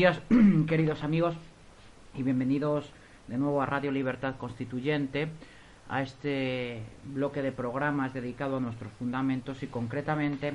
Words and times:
Días, 0.00 0.22
queridos 0.66 1.04
amigos, 1.04 1.34
y 2.14 2.22
bienvenidos 2.22 2.90
de 3.28 3.36
nuevo 3.36 3.60
a 3.60 3.66
Radio 3.66 3.92
Libertad 3.92 4.36
Constituyente, 4.38 5.28
a 5.90 6.00
este 6.00 6.80
bloque 7.04 7.42
de 7.42 7.52
programas 7.52 8.14
dedicado 8.14 8.56
a 8.56 8.60
nuestros 8.60 8.90
fundamentos 8.94 9.62
y 9.62 9.66
concretamente 9.66 10.54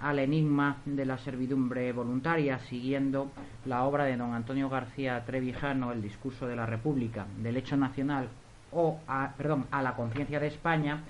al 0.00 0.20
enigma 0.20 0.76
de 0.84 1.04
la 1.04 1.18
servidumbre 1.18 1.90
voluntaria, 1.90 2.60
siguiendo 2.60 3.32
la 3.64 3.82
obra 3.82 4.04
de 4.04 4.16
don 4.16 4.34
Antonio 4.34 4.68
García 4.68 5.24
Trevijano, 5.26 5.90
El 5.90 6.00
discurso 6.00 6.46
de 6.46 6.54
la 6.54 6.66
República, 6.66 7.26
del 7.42 7.56
hecho 7.56 7.76
nacional 7.76 8.28
o 8.70 9.00
a, 9.08 9.32
perdón, 9.36 9.66
a 9.72 9.82
la 9.82 9.96
conciencia 9.96 10.38
de 10.38 10.46
España, 10.46 11.02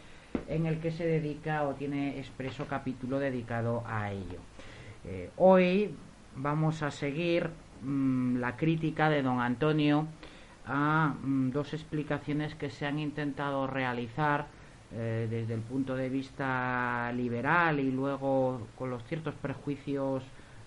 en 0.48 0.64
el 0.64 0.80
que 0.80 0.92
se 0.92 1.04
dedica 1.04 1.68
o 1.68 1.74
tiene 1.74 2.18
expreso 2.18 2.64
capítulo 2.64 3.18
dedicado 3.18 3.84
a 3.86 4.12
ello. 4.12 4.38
Eh, 5.04 5.28
hoy 5.36 5.94
vamos 6.36 6.82
a 6.82 6.90
seguir 6.90 7.50
mmm, 7.86 8.36
la 8.38 8.56
crítica 8.56 9.08
de 9.08 9.22
don 9.22 9.40
Antonio 9.40 10.06
a 10.66 11.14
mmm, 11.22 11.50
dos 11.50 11.72
explicaciones 11.72 12.54
que 12.54 12.70
se 12.70 12.86
han 12.86 12.98
intentado 12.98 13.66
realizar 13.66 14.46
eh, 14.92 15.26
desde 15.30 15.54
el 15.54 15.60
punto 15.60 15.94
de 15.94 16.08
vista 16.08 17.12
liberal 17.14 17.80
y 17.80 17.90
luego 17.90 18.66
con 18.76 18.90
los 18.90 19.02
ciertos 19.04 19.34
prejuicios 19.34 20.22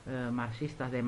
eh, 0.08 0.30
marxistas 0.32 0.92
de, 0.92 1.04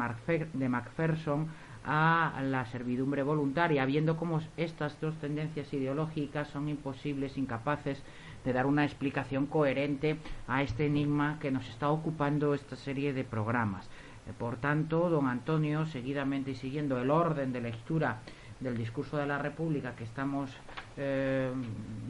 de 0.53 0.69
Macpherson 0.69 1.47
a 1.83 2.41
la 2.43 2.65
servidumbre 2.65 3.23
voluntaria, 3.23 3.85
viendo 3.85 4.15
cómo 4.15 4.39
estas 4.55 4.99
dos 5.01 5.15
tendencias 5.15 5.73
ideológicas 5.73 6.47
son 6.49 6.69
imposibles, 6.69 7.37
incapaces 7.37 8.01
de 8.45 8.53
dar 8.53 8.65
una 8.65 8.85
explicación 8.85 9.45
coherente 9.45 10.17
a 10.47 10.63
este 10.63 10.85
enigma 10.85 11.37
que 11.39 11.51
nos 11.51 11.67
está 11.67 11.89
ocupando 11.89 12.53
esta 12.53 12.75
serie 12.75 13.13
de 13.13 13.23
programas. 13.23 13.89
Eh, 14.27 14.33
por 14.37 14.57
tanto, 14.57 15.09
don 15.09 15.27
Antonio, 15.27 15.85
seguidamente 15.85 16.51
y 16.51 16.55
siguiendo 16.55 16.99
el 16.99 17.09
orden 17.09 17.51
de 17.51 17.61
lectura 17.61 18.19
del 18.59 18.77
discurso 18.77 19.17
de 19.17 19.25
la 19.25 19.39
República 19.39 19.95
que 19.95 20.03
estamos 20.03 20.51
eh, 20.97 21.51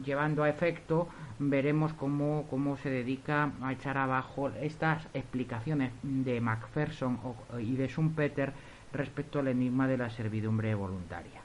llevando 0.04 0.42
a 0.42 0.50
efecto, 0.50 1.08
veremos 1.38 1.94
cómo, 1.94 2.46
cómo, 2.50 2.76
se 2.76 2.90
dedica 2.90 3.52
a 3.62 3.72
echar 3.72 3.96
abajo 3.96 4.50
estas 4.60 5.08
explicaciones 5.14 5.92
de 6.02 6.40
Macpherson 6.40 7.18
y 7.58 7.74
de 7.76 7.88
Schumpeter 7.88 8.52
respecto 8.92 9.38
al 9.38 9.48
enigma 9.48 9.88
de 9.88 9.96
la 9.96 10.10
servidumbre 10.10 10.74
voluntaria. 10.74 11.40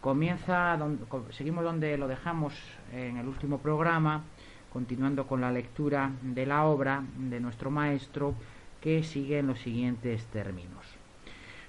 Comienza, 0.00 0.76
donde, 0.76 1.04
seguimos 1.32 1.62
donde 1.62 1.96
lo 1.96 2.08
dejamos 2.08 2.54
en 2.92 3.18
el 3.18 3.28
último 3.28 3.58
programa, 3.58 4.24
continuando 4.72 5.26
con 5.26 5.40
la 5.40 5.52
lectura 5.52 6.10
de 6.22 6.46
la 6.46 6.64
obra 6.64 7.02
de 7.16 7.38
nuestro 7.38 7.70
maestro, 7.70 8.34
que 8.80 9.02
sigue 9.02 9.38
en 9.38 9.46
los 9.46 9.60
siguientes 9.60 10.24
términos. 10.26 10.86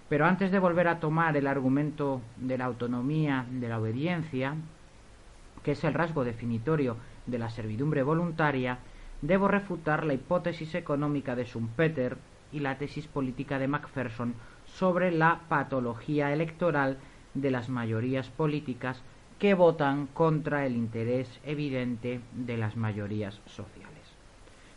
Pero 0.09 0.25
antes 0.25 0.51
de 0.51 0.59
volver 0.59 0.87
a 0.87 0.99
tomar 0.99 1.37
el 1.37 1.47
argumento 1.47 2.21
de 2.37 2.57
la 2.57 2.65
autonomía 2.65 3.45
de 3.49 3.69
la 3.69 3.79
obediencia, 3.79 4.55
que 5.63 5.71
es 5.71 5.83
el 5.83 5.93
rasgo 5.93 6.23
definitorio 6.23 6.97
de 7.27 7.39
la 7.39 7.49
servidumbre 7.49 8.03
voluntaria, 8.03 8.79
debo 9.21 9.47
refutar 9.47 10.05
la 10.05 10.13
hipótesis 10.13 10.75
económica 10.75 11.35
de 11.35 11.45
Schumpeter 11.45 12.17
y 12.51 12.59
la 12.59 12.77
tesis 12.77 13.07
política 13.07 13.59
de 13.59 13.67
Macpherson 13.67 14.33
sobre 14.65 15.11
la 15.11 15.41
patología 15.47 16.33
electoral 16.33 16.97
de 17.33 17.51
las 17.51 17.69
mayorías 17.69 18.29
políticas 18.29 19.01
que 19.39 19.53
votan 19.53 20.07
contra 20.07 20.65
el 20.65 20.75
interés 20.75 21.39
evidente 21.43 22.21
de 22.33 22.57
las 22.57 22.75
mayorías 22.75 23.39
sociales. 23.45 23.89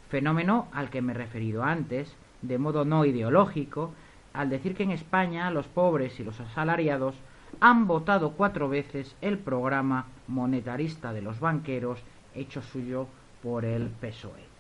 Fenómeno 0.09 0.69
al 0.73 0.91
que 0.91 1.03
me 1.03 1.13
he 1.13 1.17
referido 1.17 1.65
antes, 1.65 2.17
de 2.47 2.59
modo 2.59 2.85
no 2.85 3.05
ideológico, 3.05 3.93
al 4.33 4.51
decir 4.51 4.75
que 4.75 4.83
en 4.83 4.91
España 4.91 5.51
los 5.51 5.67
pobres 5.67 6.19
y 6.21 6.25
los 6.25 6.41
asalariados 6.41 7.15
han 7.61 7.87
votado 7.87 8.33
cuatro 8.33 8.69
veces 8.69 9.17
el 9.21 9.39
programa 9.39 10.07
monetarista 10.27 11.13
de 11.13 11.23
los 11.23 11.41
banqueros 11.41 12.01
hecho 12.35 12.63
suyo 12.63 13.07
por 13.43 13.65
el 13.65 13.89
PSOE. 13.89 14.55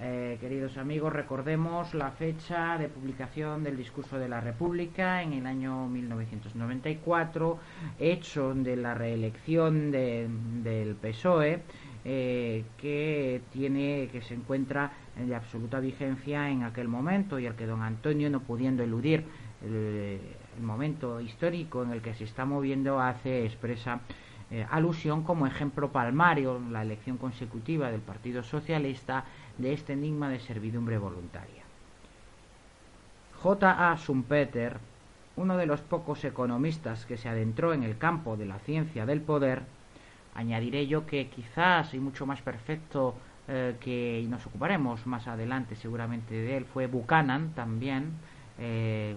Eh, 0.00 0.38
queridos 0.40 0.76
amigos, 0.76 1.12
recordemos 1.12 1.92
la 1.92 2.12
fecha 2.12 2.78
de 2.78 2.88
publicación 2.88 3.64
del 3.64 3.76
discurso 3.76 4.16
de 4.16 4.28
la 4.28 4.40
República 4.40 5.22
en 5.22 5.32
el 5.32 5.44
año 5.44 5.88
1994, 5.88 7.58
hecho 7.98 8.54
de 8.54 8.76
la 8.76 8.94
reelección 8.94 9.90
de, 9.90 10.28
del 10.62 10.94
PSOE, 10.94 11.62
eh, 12.04 12.64
que 12.78 13.42
tiene 13.52 14.08
que 14.12 14.22
se 14.22 14.34
encuentra 14.34 14.92
de 15.16 15.34
absoluta 15.34 15.80
vigencia 15.80 16.48
en 16.48 16.62
aquel 16.62 16.88
momento 16.88 17.38
y 17.38 17.46
al 17.46 17.56
que 17.56 17.66
don 17.66 17.82
Antonio, 17.82 18.30
no 18.30 18.40
pudiendo 18.40 18.82
eludir 18.82 19.24
el, 19.62 20.20
momento 20.60 21.20
histórico 21.20 21.82
en 21.82 21.92
el 21.92 22.02
que 22.02 22.14
se 22.14 22.24
está 22.24 22.44
moviendo, 22.44 23.00
hace 23.00 23.44
expresa 23.44 24.00
eh, 24.50 24.66
alusión 24.70 25.22
como 25.22 25.46
ejemplo 25.46 25.92
palmario 25.92 26.60
la 26.70 26.82
elección 26.82 27.16
consecutiva 27.16 27.90
del 27.90 28.00
Partido 28.00 28.42
Socialista 28.42 29.24
de 29.56 29.72
este 29.72 29.92
enigma 29.92 30.28
de 30.28 30.40
servidumbre 30.40 30.98
voluntaria. 30.98 31.62
J. 33.42 33.92
A. 33.92 33.96
Schumpeter, 33.96 34.78
uno 35.36 35.56
de 35.56 35.66
los 35.66 35.80
pocos 35.80 36.24
economistas 36.24 37.06
que 37.06 37.16
se 37.16 37.28
adentró 37.28 37.72
en 37.72 37.84
el 37.84 37.96
campo 37.98 38.36
de 38.36 38.46
la 38.46 38.58
ciencia 38.58 39.06
del 39.06 39.20
poder, 39.20 39.62
añadiré 40.38 40.86
yo 40.86 41.04
que 41.04 41.28
quizás 41.28 41.92
y 41.94 41.98
mucho 41.98 42.24
más 42.24 42.40
perfecto 42.42 43.16
eh, 43.48 43.76
que 43.80 44.24
nos 44.28 44.46
ocuparemos 44.46 45.04
más 45.06 45.26
adelante 45.26 45.74
seguramente 45.74 46.34
de 46.34 46.56
él 46.56 46.64
fue 46.64 46.86
Buchanan 46.86 47.54
también, 47.54 48.12
eh, 48.58 49.16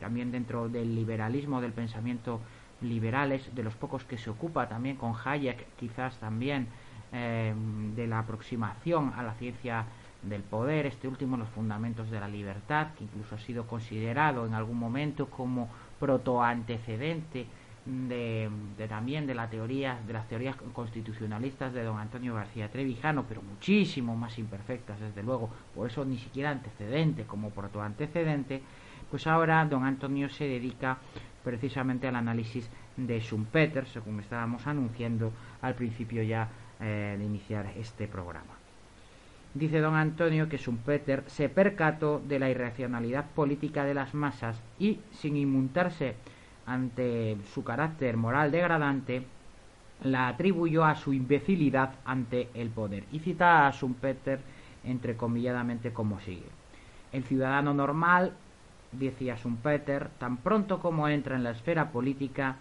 también 0.00 0.32
dentro 0.32 0.68
del 0.68 0.94
liberalismo 0.96 1.60
del 1.60 1.72
pensamiento 1.72 2.40
liberales, 2.80 3.54
de 3.54 3.62
los 3.62 3.74
pocos 3.74 4.02
que 4.04 4.18
se 4.18 4.30
ocupa 4.30 4.68
también 4.68 4.96
con 4.96 5.14
Hayek, 5.24 5.76
quizás 5.76 6.18
también 6.18 6.66
eh, 7.12 7.54
de 7.94 8.06
la 8.08 8.18
aproximación 8.18 9.12
a 9.16 9.22
la 9.22 9.34
ciencia 9.34 9.84
del 10.22 10.42
poder, 10.42 10.86
este 10.86 11.06
último 11.06 11.36
los 11.36 11.48
fundamentos 11.50 12.10
de 12.10 12.18
la 12.18 12.26
libertad, 12.26 12.88
que 12.98 13.04
incluso 13.04 13.36
ha 13.36 13.38
sido 13.38 13.68
considerado 13.68 14.44
en 14.44 14.54
algún 14.54 14.78
momento 14.78 15.26
como 15.26 15.68
protoantecedente 16.00 17.46
de, 17.84 18.48
también 18.88 19.26
de 19.26 19.34
la 19.34 19.48
teoría, 19.50 19.98
de 20.06 20.12
las 20.12 20.28
teorías 20.28 20.56
constitucionalistas 20.72 21.72
de 21.72 21.82
don 21.82 21.98
Antonio 21.98 22.34
García 22.34 22.70
Trevijano, 22.70 23.24
pero 23.28 23.42
muchísimo 23.42 24.16
más 24.16 24.38
imperfectas 24.38 25.00
desde 25.00 25.22
luego, 25.22 25.50
por 25.74 25.90
eso 25.90 26.04
ni 26.04 26.18
siquiera 26.18 26.50
antecedente 26.50 27.24
como 27.24 27.50
protoantecedente, 27.50 28.62
pues 29.10 29.26
ahora 29.26 29.64
don 29.64 29.84
Antonio 29.84 30.28
se 30.28 30.44
dedica 30.44 30.98
precisamente 31.42 32.06
al 32.06 32.16
análisis 32.16 32.70
de 32.96 33.20
Schumpeter, 33.20 33.86
según 33.86 34.20
estábamos 34.20 34.66
anunciando 34.66 35.32
al 35.60 35.74
principio 35.74 36.22
ya 36.22 36.48
eh, 36.80 37.16
de 37.18 37.24
iniciar 37.24 37.72
este 37.76 38.06
programa. 38.06 38.54
Dice 39.54 39.80
don 39.80 39.96
Antonio 39.96 40.48
que 40.48 40.56
Schumpeter 40.56 41.24
se 41.26 41.48
percató 41.48 42.20
de 42.20 42.38
la 42.38 42.48
irracionalidad 42.48 43.26
política 43.26 43.84
de 43.84 43.92
las 43.92 44.14
masas 44.14 44.58
y, 44.78 45.00
sin 45.10 45.36
inmutarse 45.36 46.14
ante 46.66 47.36
su 47.54 47.64
carácter 47.64 48.16
moral 48.16 48.50
degradante, 48.50 49.24
la 50.02 50.28
atribuyó 50.28 50.84
a 50.84 50.96
su 50.96 51.12
imbecilidad 51.12 51.94
ante 52.04 52.48
el 52.54 52.70
poder. 52.70 53.04
Y 53.12 53.20
cita 53.20 53.66
a 53.66 53.72
Schumpeter 53.72 54.40
entrecomilladamente 54.84 55.92
como 55.92 56.18
sigue. 56.20 56.48
El 57.12 57.24
ciudadano 57.24 57.72
normal 57.74 58.32
decía 58.90 59.36
Schumpeter, 59.36 60.08
tan 60.18 60.38
pronto 60.38 60.80
como 60.80 61.08
entra 61.08 61.36
en 61.36 61.44
la 61.44 61.52
esfera 61.52 61.90
política, 61.90 62.56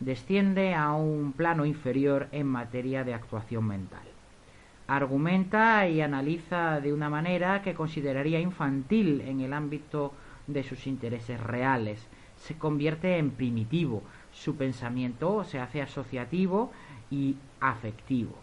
desciende 0.00 0.74
a 0.74 0.92
un 0.92 1.32
plano 1.32 1.66
inferior 1.66 2.28
en 2.32 2.46
materia 2.46 3.02
de 3.04 3.14
actuación 3.14 3.66
mental. 3.66 4.06
argumenta 4.86 5.86
y 5.86 6.00
analiza 6.00 6.80
de 6.80 6.94
una 6.94 7.10
manera 7.10 7.60
que 7.60 7.74
consideraría 7.74 8.40
infantil 8.40 9.20
en 9.20 9.40
el 9.40 9.52
ámbito 9.52 10.14
de 10.46 10.62
sus 10.62 10.86
intereses 10.86 11.38
reales. 11.40 12.06
Se 12.38 12.56
convierte 12.56 13.18
en 13.18 13.30
primitivo. 13.30 14.02
Su 14.32 14.56
pensamiento 14.56 15.44
se 15.44 15.58
hace 15.58 15.82
asociativo 15.82 16.72
y 17.10 17.36
afectivo. 17.60 18.36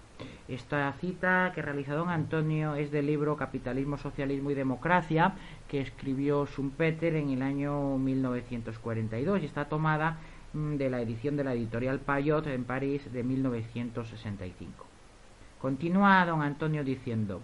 Esta 0.47 0.93
cita 0.93 1.51
que 1.53 1.61
realizó 1.61 1.95
don 1.95 2.09
Antonio 2.09 2.75
es 2.75 2.91
del 2.91 3.07
libro 3.07 3.35
Capitalismo, 3.35 3.97
Socialismo 3.97 4.51
y 4.51 4.53
Democracia 4.53 5.33
que 5.67 5.81
escribió 5.81 6.45
Schumpeter 6.45 7.15
en 7.15 7.29
el 7.31 7.41
año 7.41 7.97
1942 7.97 9.41
y 9.41 9.45
está 9.45 9.65
tomada 9.65 10.19
mm, 10.53 10.75
de 10.75 10.89
la 10.89 11.01
edición 11.01 11.35
de 11.35 11.43
la 11.43 11.53
editorial 11.53 11.99
Payot 11.99 12.47
en 12.47 12.63
París 12.63 13.11
de 13.11 13.23
1965. 13.23 14.85
Continúa 15.59 16.25
don 16.25 16.41
Antonio 16.43 16.83
diciendo, 16.83 17.41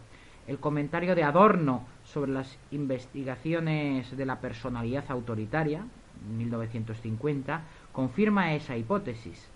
el 0.47 0.59
comentario 0.59 1.15
de 1.15 1.23
Adorno 1.23 1.85
sobre 2.03 2.31
las 2.31 2.57
investigaciones 2.69 4.15
de 4.15 4.25
la 4.25 4.39
personalidad 4.39 5.05
autoritaria, 5.09 5.85
1950, 6.29 7.61
confirma 7.91 8.53
esa 8.53 8.77
hipótesis. 8.77 9.49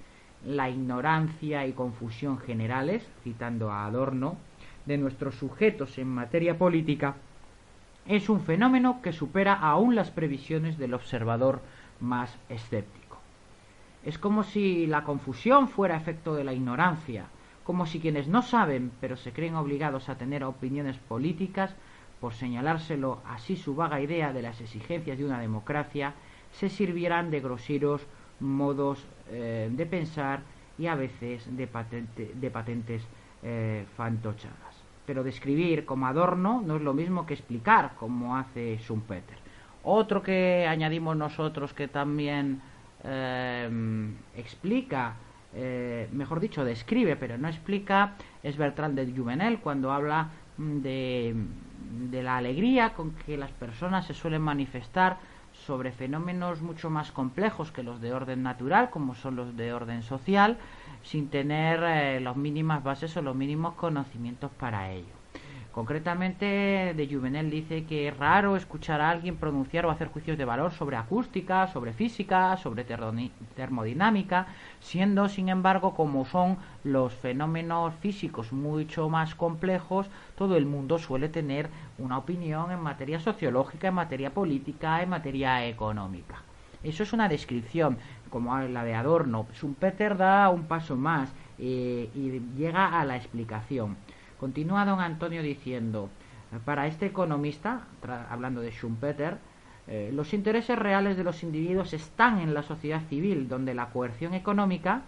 La 0.46 0.70
ignorancia 0.70 1.66
y 1.66 1.74
confusión 1.74 2.38
generales, 2.38 3.08
citando 3.24 3.72
a 3.72 3.86
Adorno, 3.86 4.38
de 4.86 4.98
nuestros 4.98 5.36
sujetos 5.36 5.98
en 5.98 6.08
materia 6.08 6.58
política, 6.58 7.16
es 8.08 8.30
un 8.30 8.42
fenómeno 8.42 9.02
que 9.02 9.14
supera 9.14 9.54
aún 9.54 9.96
las 9.96 10.12
previsiones 10.12 10.78
del 10.78 10.94
observador 10.94 11.62
más 12.00 12.38
escéptico. 12.50 13.18
Es 14.04 14.20
como 14.20 14.44
si 14.44 14.86
la 14.86 15.04
confusión 15.04 15.68
fuera 15.68 15.98
efecto 15.98 16.36
de 16.36 16.44
la 16.44 16.54
ignorancia, 16.54 17.26
como 17.64 17.88
si 17.88 18.00
quienes 18.00 18.28
no 18.28 18.44
saben, 18.44 18.92
pero 19.02 19.18
se 19.18 19.34
creen 19.34 19.56
obligados 19.56 20.08
a 20.08 20.18
tener 20.20 20.44
opiniones 20.44 20.98
políticas, 20.98 21.76
por 22.22 22.36
señalárselo 22.36 23.22
así 23.28 23.58
su 23.58 23.76
vaga 23.76 24.00
idea 24.00 24.32
de 24.34 24.44
las 24.44 24.62
exigencias 24.62 25.18
de 25.18 25.26
una 25.26 25.40
democracia, 25.40 26.14
se 26.60 26.69
sirvieran 26.69 27.31
de 27.31 27.40
groseros 27.40 28.02
modos 28.40 29.06
eh, 29.30 29.69
de 29.72 29.86
pensar 29.86 30.42
y 30.78 30.88
a 30.88 30.96
veces 30.96 31.46
de, 31.56 31.68
de 32.34 32.50
patentes 32.52 33.02
eh, 33.44 33.86
fantochadas. 33.96 34.84
Pero 35.06 35.24
describir 35.24 35.86
como 35.86 36.07
adorno 36.07 36.62
no 36.66 36.78
es 36.78 36.81
lo 36.81 36.94
mismo 36.94 37.25
que 37.25 37.36
explicar, 37.36 37.94
como 38.00 38.38
hace 38.38 38.78
Schumpeter. 38.80 39.38
Otro 39.84 40.24
que 40.24 40.66
añadimos 40.68 41.16
nosotros 41.16 41.74
que 41.74 41.88
también 41.88 42.62
eh, 43.04 43.69
explica 44.36 45.16
eh, 45.57 46.10
mejor 46.12 46.42
dicho, 46.42 46.66
describe, 46.66 47.16
pero 47.16 47.38
no 47.38 47.48
explica, 47.48 48.16
es 48.44 48.57
Bertrand 48.57 49.00
de 49.00 49.18
Juvenel 49.18 49.60
cuando 49.60 49.92
habla 49.94 50.30
mm, 50.57 50.80
de 50.80 52.24
la 52.24 52.38
alegría 52.38 52.94
con 52.94 53.12
que 53.12 53.38
las 53.38 53.52
personas 53.52 54.06
se 54.06 54.13
suelen 54.13 54.42
manifestar 54.42 55.18
sobre 55.66 55.92
fenómenos 55.92 56.62
mucho 56.62 56.90
más 56.90 57.12
complejos 57.12 57.72
que 57.72 57.84
los 57.84 58.02
de 58.02 58.13
orden 58.13 58.44
natural, 58.44 58.90
como 58.90 59.16
son 59.16 59.36
los 59.36 59.56
de 59.57 59.74
orden 59.74 60.04
social, 60.04 60.57
sin 61.04 61.30
tener 61.30 61.84
eh, 61.84 62.19
las 62.19 62.36
mínimas 62.36 62.84
bases 62.84 63.16
o 63.18 63.22
los 63.22 63.36
mínimos 63.36 63.74
conocimientos 63.75 64.52
para 64.52 64.92
ello. 64.92 65.25
Concretamente, 65.75 66.94
de 66.95 67.10
Juvenel 67.12 67.50
dice 67.50 67.83
que 67.83 68.07
es 68.07 68.16
raro 68.18 68.56
escuchar 68.56 69.01
a 69.01 69.10
alguien 69.10 69.36
pronunciar 69.36 69.86
o 69.86 69.92
hacer 69.92 70.07
juicios 70.07 70.38
de 70.38 70.45
valor 70.45 70.72
sobre 70.72 70.95
acústica, 70.95 71.68
sobre 71.68 71.92
física, 71.92 72.56
sobre 72.56 72.86
termodinámica, 72.86 74.48
siendo, 74.80 75.27
sin 75.27 75.50
embargo, 75.50 75.94
como 75.94 76.24
son 76.24 76.56
los 76.86 77.13
fenómenos 77.16 77.94
físicos 77.95 78.54
mucho 78.54 79.10
más 79.10 79.36
complejos, 79.36 80.07
todo 80.38 80.56
el 80.56 80.66
mundo 80.66 80.98
suele 80.98 81.27
tener 81.27 81.69
una 81.98 82.19
opinión 82.19 82.71
en 82.71 82.80
materia 82.80 83.19
sociológica, 83.19 83.89
en 83.89 83.95
materia 83.95 84.30
política, 84.30 85.04
en 85.04 85.10
materia 85.10 85.68
económica. 85.68 86.42
Eso 86.83 87.04
es 87.04 87.12
una 87.12 87.28
descripción, 87.28 87.98
como 88.30 88.57
la 88.60 88.86
de 88.86 88.95
Adorno. 88.95 89.45
Schumpeter 89.54 90.16
da 90.16 90.48
un 90.48 90.68
paso 90.68 90.95
más 90.95 91.33
eh, 91.60 92.10
y 92.16 92.39
llega 92.57 92.98
a 92.98 93.04
la 93.04 93.18
explicación. 93.18 93.98
Continúa 94.40 94.86
don 94.86 95.00
Antonio 95.00 95.42
diciendo, 95.42 96.10
para 96.66 96.88
este 96.88 97.06
economista, 97.06 97.88
hablando 98.30 98.62
de 98.62 98.72
Schumpeter, 98.72 99.38
eh, 99.88 100.12
los 100.14 100.34
intereses 100.34 100.78
reales 100.78 101.16
de 101.16 101.24
los 101.24 101.44
individuos 101.44 101.94
están 101.94 102.40
en 102.40 102.54
la 102.54 102.64
sociedad 102.64 103.02
civil, 103.08 103.48
donde 103.48 103.74
la 103.74 103.90
coerción 103.90 104.34
económica 104.34 105.04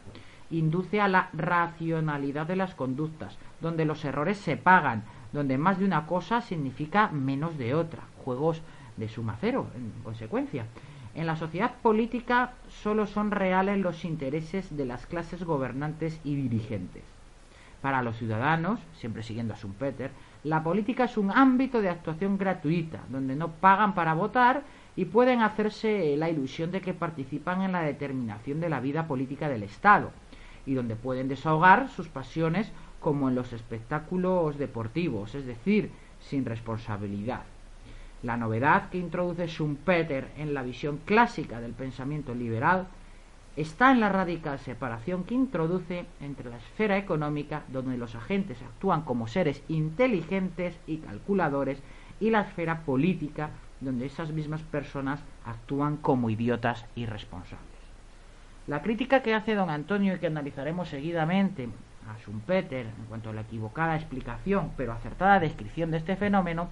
induce 0.49 1.01
a 1.01 1.07
la 1.07 1.29
racionalidad 1.33 2.45
de 2.47 2.55
las 2.55 2.75
conductas, 2.75 3.37
donde 3.59 3.85
los 3.85 4.05
errores 4.05 4.37
se 4.37 4.55
pagan, 4.55 5.03
donde 5.33 5.57
más 5.57 5.79
de 5.79 5.85
una 5.85 6.05
cosa 6.05 6.41
significa 6.41 7.09
menos 7.09 7.57
de 7.57 7.73
otra, 7.73 8.03
juegos 8.23 8.61
de 8.95 9.09
suma 9.09 9.37
cero, 9.41 9.67
en 9.75 9.91
consecuencia. 10.03 10.65
En 11.15 11.25
la 11.25 11.35
sociedad 11.35 11.73
política 11.81 12.53
solo 12.69 13.07
son 13.07 13.31
reales 13.31 13.79
los 13.79 14.05
intereses 14.05 14.75
de 14.77 14.85
las 14.85 15.05
clases 15.05 15.43
gobernantes 15.43 16.21
y 16.23 16.35
dirigentes. 16.35 17.16
Para 17.87 18.01
los 18.01 18.17
ciudadanos, 18.17 18.81
siempre 18.99 19.23
siguiendo 19.23 19.53
a 19.53 19.57
Schumpeter, 19.57 20.11
la 20.43 20.61
política 20.61 21.05
es 21.05 21.17
un 21.17 21.31
ámbito 21.31 21.81
de 21.81 21.87
actuación 21.87 22.37
gratuita, 22.37 22.99
donde 23.07 23.33
no 23.33 23.47
pagan 23.47 23.95
para 23.95 24.13
votar 24.13 24.63
y 24.97 25.05
pueden 25.05 25.39
hacerse 25.39 26.17
la 26.17 26.29
ilusión 26.29 26.69
de 26.69 26.81
que 26.81 26.93
participan 26.93 27.61
en 27.61 27.71
la 27.71 27.83
determinación 27.83 28.59
de 28.59 28.67
la 28.67 28.81
vida 28.81 29.07
política 29.07 29.47
del 29.47 29.63
Estado, 29.63 30.11
y 30.65 30.73
donde 30.73 30.97
pueden 30.97 31.29
desahogar 31.29 31.87
sus 31.87 32.09
pasiones 32.09 32.73
como 32.99 33.29
en 33.29 33.35
los 33.35 33.53
espectáculos 33.53 34.57
deportivos, 34.57 35.33
es 35.33 35.45
decir, 35.45 35.89
sin 36.19 36.43
responsabilidad. 36.43 37.43
La 38.21 38.35
novedad 38.35 38.89
que 38.89 38.97
introduce 38.97 39.47
Schumpeter 39.47 40.27
en 40.35 40.53
la 40.53 40.61
visión 40.61 40.99
clásica 41.05 41.61
del 41.61 41.71
pensamiento 41.71 42.35
liberal 42.35 42.87
está 43.57 43.91
en 43.91 43.99
la 43.99 44.09
radical 44.09 44.59
separación 44.59 45.23
que 45.23 45.33
introduce 45.33 46.05
entre 46.21 46.49
la 46.49 46.57
esfera 46.57 46.97
económica, 46.97 47.63
donde 47.69 47.97
los 47.97 48.13
agentes 48.13 48.61
actúan 48.61 49.01
como 49.01 49.27
seres 49.27 49.63
inteligentes 49.67 50.79
y 50.85 50.97
calculadores, 50.97 51.81
y 52.19 52.29
la 52.29 52.41
esfera 52.41 52.81
política, 52.81 53.49
donde 53.81 54.05
esas 54.05 54.31
mismas 54.31 54.61
personas 54.61 55.19
actúan 55.43 55.97
como 55.97 56.29
idiotas 56.29 56.85
irresponsables. 56.95 57.65
La 58.67 58.81
crítica 58.81 59.23
que 59.23 59.33
hace 59.33 59.55
don 59.55 59.71
Antonio 59.71 60.15
y 60.15 60.19
que 60.19 60.27
analizaremos 60.27 60.89
seguidamente 60.89 61.67
a 62.07 62.17
Schumpeter 62.19 62.85
en 62.85 63.05
cuanto 63.09 63.31
a 63.31 63.33
la 63.33 63.41
equivocada 63.41 63.95
explicación 63.95 64.71
pero 64.77 64.93
acertada 64.93 65.39
descripción 65.39 65.91
de 65.91 65.97
este 65.97 66.15
fenómeno 66.15 66.69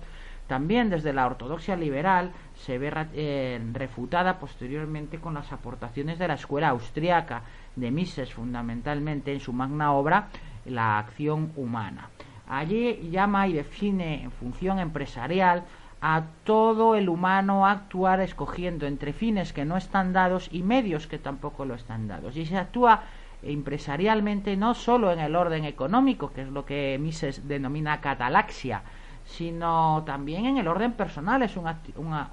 también 0.47 0.89
desde 0.89 1.13
la 1.13 1.25
ortodoxia 1.25 1.75
liberal 1.75 2.31
se 2.53 2.77
ve 2.77 2.91
eh, 3.13 3.59
refutada 3.73 4.39
posteriormente 4.39 5.19
con 5.19 5.33
las 5.33 5.51
aportaciones 5.51 6.19
de 6.19 6.27
la 6.27 6.35
escuela 6.35 6.69
austriaca 6.69 7.43
de 7.75 7.91
Mises, 7.91 8.33
fundamentalmente 8.33 9.33
en 9.33 9.39
su 9.39 9.53
magna 9.53 9.91
obra 9.93 10.29
La 10.65 10.99
acción 10.99 11.51
humana. 11.55 12.09
Allí 12.47 13.09
llama 13.09 13.47
y 13.47 13.53
define 13.53 14.23
en 14.23 14.31
función 14.31 14.79
empresarial 14.79 15.63
a 16.01 16.23
todo 16.43 16.95
el 16.95 17.09
humano 17.09 17.65
actuar 17.65 18.19
escogiendo 18.19 18.85
entre 18.85 19.13
fines 19.13 19.53
que 19.53 19.65
no 19.65 19.77
están 19.77 20.13
dados 20.13 20.49
y 20.51 20.61
medios 20.61 21.07
que 21.07 21.17
tampoco 21.17 21.65
lo 21.65 21.73
están 21.73 22.07
dados. 22.07 22.37
Y 22.37 22.45
se 22.45 22.57
actúa 22.57 23.01
empresarialmente 23.41 24.55
no 24.57 24.73
solo 24.75 25.11
en 25.11 25.19
el 25.19 25.35
orden 25.35 25.65
económico, 25.65 26.31
que 26.31 26.41
es 26.41 26.49
lo 26.49 26.65
que 26.65 26.97
Mises 26.99 27.47
denomina 27.47 28.01
catalaxia, 28.01 28.83
sino 29.25 30.03
también 30.05 30.45
en 30.45 30.57
el 30.57 30.67
orden 30.67 30.93
personal 30.93 31.41
es 31.41 31.57
un, 31.57 31.67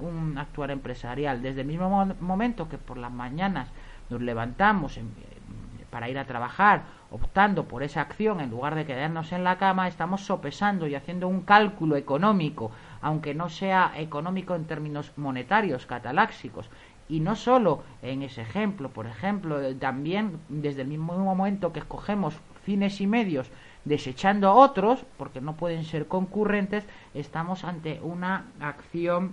un 0.00 0.38
actuar 0.38 0.70
empresarial. 0.70 1.42
Desde 1.42 1.62
el 1.62 1.66
mismo 1.66 2.14
momento 2.20 2.68
que 2.68 2.78
por 2.78 2.99
las 2.99 3.11
mañanas 3.11 3.68
nos 4.11 4.20
levantamos 4.20 4.99
para 5.90 6.08
ir 6.08 6.18
a 6.18 6.26
trabajar, 6.26 6.84
optando 7.11 7.64
por 7.64 7.82
esa 7.82 8.00
acción 8.00 8.40
en 8.40 8.50
lugar 8.50 8.75
de 8.75 8.87
quedarnos 8.87 9.32
en 9.32 9.44
la 9.44 9.58
cama, 9.58 9.88
estamos 9.88 10.22
sopesando 10.22 10.87
y 10.87 10.94
haciendo 10.94 11.28
un 11.28 11.42
cálculo 11.42 11.96
económico, 11.96 12.70
aunque 13.02 13.34
no 13.34 13.50
sea 13.50 13.92
económico 13.96 14.54
en 14.54 14.64
términos 14.64 15.12
monetarios, 15.16 15.84
cataláxicos. 15.84 16.70
Y 17.08 17.20
no 17.20 17.37
solo 17.37 17.82
en 18.00 18.22
ese 18.22 18.40
ejemplo, 18.40 18.88
por 18.90 19.06
ejemplo, 19.06 19.58
también 19.76 20.40
desde 20.49 20.82
el 20.82 20.88
mismo 20.88 21.14
momento 21.18 21.72
que 21.72 21.80
escogemos 21.80 22.38
fines 22.64 23.00
y 23.00 23.06
medios 23.06 23.50
desechando 23.84 24.48
a 24.48 24.54
otros, 24.54 25.04
porque 25.16 25.40
no 25.40 25.54
pueden 25.54 25.84
ser 25.84 26.06
concurrentes, 26.06 26.84
estamos 27.14 27.64
ante 27.64 28.00
una 28.02 28.46
acción 28.60 29.32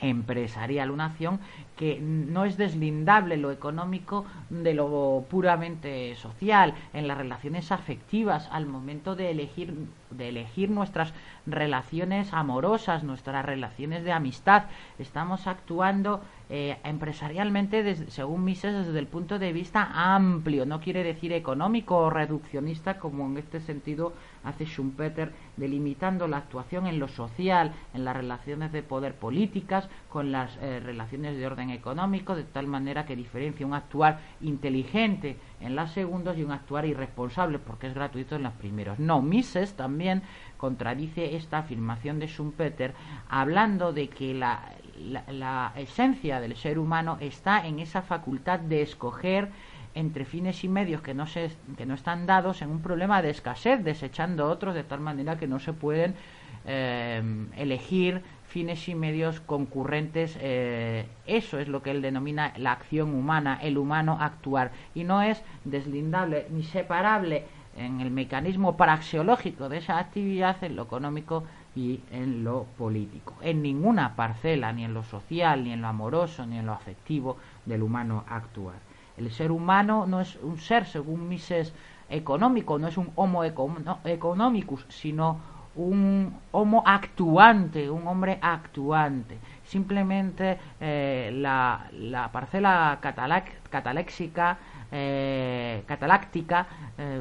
empresarial, 0.00 0.90
una 0.90 1.06
acción 1.06 1.40
que 1.76 1.98
no 2.00 2.44
es 2.44 2.56
deslindable 2.56 3.36
lo 3.36 3.50
económico 3.50 4.24
de 4.50 4.74
lo 4.74 5.24
puramente 5.28 6.14
social, 6.16 6.74
en 6.92 7.08
las 7.08 7.18
relaciones 7.18 7.72
afectivas, 7.72 8.48
al 8.52 8.66
momento 8.66 9.16
de 9.16 9.30
elegir, 9.30 9.74
de 10.10 10.28
elegir 10.28 10.70
nuestras 10.70 11.12
relaciones 11.46 12.32
amorosas, 12.32 13.04
nuestras 13.04 13.44
relaciones 13.44 14.04
de 14.04 14.12
amistad, 14.12 14.64
estamos 14.98 15.46
actuando 15.46 16.22
eh, 16.48 16.78
empresarialmente, 16.84 17.96
según 18.10 18.44
Mises, 18.44 18.86
desde 18.86 18.98
el 19.00 19.08
punto 19.08 19.38
de 19.38 19.52
vista 19.52 20.14
amplio, 20.14 20.64
no 20.64 20.80
quiere 20.80 21.02
decir 21.02 21.32
económico 21.32 21.96
o 21.96 22.10
reduccionista, 22.10 22.98
como 22.98 23.26
en 23.26 23.38
este 23.38 23.60
sentido 23.60 24.12
hace 24.44 24.64
Schumpeter, 24.64 25.32
delimitando 25.56 26.28
la 26.28 26.36
actuación 26.36 26.86
en 26.86 27.00
lo 27.00 27.08
social, 27.08 27.72
en 27.94 28.04
las 28.04 28.16
relaciones 28.16 28.70
de 28.70 28.84
poder 28.84 29.14
políticas, 29.14 29.88
con 30.08 30.30
las 30.30 30.56
eh, 30.62 30.80
relaciones 30.80 31.36
de 31.36 31.46
orden 31.46 31.70
económico, 31.70 32.36
de 32.36 32.44
tal 32.44 32.68
manera 32.68 33.06
que 33.06 33.16
diferencia 33.16 33.66
un 33.66 33.74
actuar 33.74 34.20
inteligente 34.40 35.36
en 35.60 35.76
las 35.76 35.92
segundas 35.92 36.36
y 36.36 36.44
un 36.44 36.52
actuar 36.52 36.84
irresponsable, 36.86 37.58
porque 37.58 37.86
es 37.86 37.94
gratuito 37.94 38.36
en 38.36 38.42
las 38.42 38.52
primeros. 38.54 38.98
No, 38.98 39.22
Mises 39.22 39.74
también 39.74 40.22
contradice 40.56 41.36
esta 41.36 41.58
afirmación 41.58 42.18
de 42.18 42.26
Schumpeter, 42.26 42.94
hablando 43.28 43.92
de 43.92 44.08
que 44.08 44.34
la, 44.34 44.72
la, 45.28 45.72
esencia 45.76 46.40
del 46.40 46.56
ser 46.56 46.78
humano 46.78 47.18
está 47.20 47.66
en 47.66 47.78
esa 47.78 48.02
facultad 48.02 48.60
de 48.60 48.82
escoger 48.82 49.50
entre 49.94 50.26
fines 50.26 50.62
y 50.62 50.68
medios 50.68 51.00
que 51.00 51.14
no, 51.14 51.26
se, 51.26 51.50
que 51.76 51.86
no 51.86 51.94
están 51.94 52.26
dados 52.26 52.60
en 52.60 52.70
un 52.70 52.82
problema 52.82 53.22
de 53.22 53.30
escasez, 53.30 53.82
desechando 53.82 54.48
otros 54.48 54.74
de 54.74 54.84
tal 54.84 55.00
manera 55.00 55.38
que 55.38 55.46
no 55.46 55.58
se 55.58 55.72
pueden 55.72 56.14
eh, 56.66 57.22
elegir 57.56 58.22
fines 58.48 58.88
y 58.88 58.94
medios 58.94 59.40
concurrentes. 59.40 60.38
Eh, 60.40 61.06
eso 61.26 61.58
es 61.58 61.68
lo 61.68 61.82
que 61.82 61.90
él 61.90 62.02
denomina 62.02 62.52
la 62.56 62.72
acción 62.72 63.14
humana, 63.14 63.58
el 63.62 63.78
humano 63.78 64.18
actuar, 64.20 64.72
y 64.94 65.04
no 65.04 65.22
es 65.22 65.42
deslindable 65.64 66.46
ni 66.50 66.62
separable 66.62 67.44
en 67.76 68.00
el 68.00 68.10
mecanismo 68.10 68.76
praxeológico 68.76 69.68
de 69.68 69.78
esa 69.78 69.98
actividad 69.98 70.62
en 70.64 70.76
lo 70.76 70.84
económico 70.84 71.44
y 71.74 72.00
en 72.10 72.42
lo 72.42 72.64
político. 72.78 73.34
En 73.42 73.62
ninguna 73.62 74.16
parcela, 74.16 74.72
ni 74.72 74.84
en 74.84 74.94
lo 74.94 75.02
social, 75.02 75.62
ni 75.62 75.72
en 75.72 75.82
lo 75.82 75.88
amoroso, 75.88 76.46
ni 76.46 76.58
en 76.58 76.66
lo 76.66 76.72
afectivo 76.72 77.36
del 77.66 77.82
humano 77.82 78.24
actuar. 78.28 78.76
El 79.16 79.30
ser 79.30 79.50
humano 79.50 80.06
no 80.06 80.20
es 80.20 80.36
un 80.42 80.58
ser, 80.58 80.86
según 80.86 81.28
Mises, 81.28 81.74
económico, 82.08 82.78
no 82.78 82.88
es 82.88 82.96
un 82.96 83.10
homo 83.16 83.42
economicus, 83.44 84.86
sino 84.88 85.40
un 85.76 86.34
homo 86.52 86.82
actuante, 86.84 87.90
un 87.90 88.06
hombre 88.08 88.38
actuante. 88.40 89.38
Simplemente 89.64 90.58
eh, 90.80 91.30
la, 91.34 91.86
la, 91.92 92.30
parcela 92.32 92.98
cataléxica 93.00 94.58
eh, 94.92 95.82
cataláctica 95.86 96.66
eh, 96.96 97.20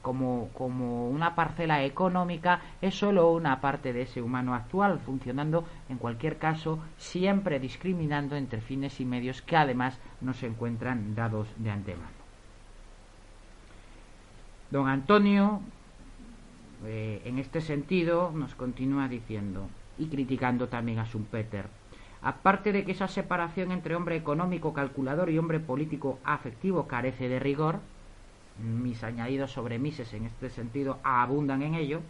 como, 0.00 0.50
como 0.54 1.08
una 1.08 1.34
parcela 1.34 1.82
económica 1.82 2.60
es 2.80 2.94
solo 2.94 3.32
una 3.32 3.60
parte 3.60 3.92
de 3.92 4.02
ese 4.02 4.22
humano 4.22 4.54
actual, 4.54 5.00
funcionando 5.00 5.64
en 5.88 5.98
cualquier 5.98 6.38
caso 6.38 6.78
siempre 6.96 7.58
discriminando 7.58 8.36
entre 8.36 8.60
fines 8.60 9.00
y 9.00 9.04
medios 9.04 9.42
que 9.42 9.56
además 9.56 9.98
no 10.20 10.34
se 10.34 10.46
encuentran 10.46 11.14
dados 11.14 11.48
de 11.56 11.70
antemano. 11.70 12.24
Don 14.70 14.88
Antonio, 14.88 15.60
eh, 16.86 17.22
en 17.24 17.38
este 17.38 17.60
sentido, 17.60 18.32
nos 18.34 18.54
continúa 18.54 19.08
diciendo 19.08 19.68
y 19.98 20.06
criticando 20.06 20.68
también 20.68 20.98
a 20.98 21.06
Schumpeter 21.06 21.66
Aparte 22.24 22.72
de 22.72 22.86
que 22.86 22.92
esa 22.92 23.06
separación 23.06 23.70
entre 23.70 23.94
hombre 23.94 24.16
económico 24.16 24.72
calculador 24.72 25.28
y 25.28 25.38
hombre 25.38 25.60
político 25.60 26.18
afectivo 26.24 26.88
carece 26.88 27.28
de 27.28 27.38
rigor, 27.38 27.80
mis 28.58 29.04
añadidos 29.04 29.52
sobre 29.52 29.78
Mises 29.78 30.14
en 30.14 30.24
este 30.24 30.48
sentido 30.48 31.00
abundan 31.04 31.60
en 31.60 31.74
ello, 31.74 32.00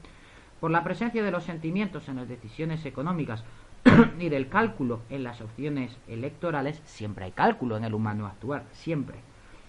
por 0.61 0.71
la 0.71 0.85
presencia 0.85 1.25
de 1.25 1.33
los 1.33 1.43
sentimientos 1.43 2.09
en 2.09 2.15
las 2.15 2.29
decisiones 2.29 2.87
económicas 2.87 3.43
y 4.21 4.29
del 4.29 4.49
cálculo 4.49 5.01
en 5.11 5.25
las 5.25 5.41
opciones 5.41 5.99
electorales, 6.07 6.81
siempre 6.85 7.25
hay 7.25 7.33
cálculo 7.33 7.77
en 7.77 7.83
el 7.83 7.93
humano 7.93 8.27
actuar, 8.27 8.67
siempre. 8.71 9.17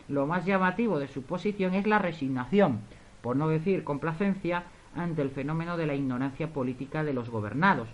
Lo 0.08 0.28
más 0.28 0.46
llamativo 0.46 1.00
de 1.00 1.08
su 1.08 1.24
posición 1.24 1.74
es 1.74 1.88
la 1.88 1.98
resignación, 1.98 2.82
por 3.24 3.36
no 3.36 3.48
decir 3.48 3.84
complacencia, 3.84 4.66
ante 4.96 5.22
el 5.22 5.30
fenómeno 5.30 5.78
de 5.78 5.86
la 5.86 5.96
ignorancia 5.96 6.52
política 6.52 7.04
de 7.04 7.14
los 7.14 7.30
gobernados, 7.30 7.88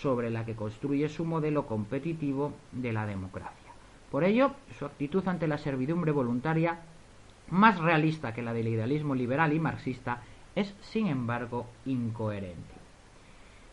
sobre 0.00 0.30
la 0.30 0.44
que 0.44 0.54
construye 0.54 1.08
su 1.08 1.24
modelo 1.24 1.66
competitivo 1.66 2.52
de 2.72 2.92
la 2.92 3.06
democracia. 3.06 3.72
Por 4.10 4.24
ello, 4.24 4.52
su 4.78 4.84
actitud 4.84 5.26
ante 5.28 5.46
la 5.46 5.58
servidumbre 5.58 6.12
voluntaria, 6.12 6.80
más 7.50 7.78
realista 7.78 8.32
que 8.32 8.42
la 8.42 8.52
del 8.52 8.68
idealismo 8.68 9.14
liberal 9.14 9.52
y 9.52 9.60
marxista, 9.60 10.22
es, 10.54 10.74
sin 10.80 11.06
embargo, 11.06 11.66
incoherente. 11.86 12.80